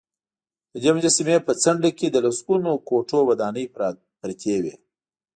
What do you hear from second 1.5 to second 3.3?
څنډې کې د لسګونو کوټو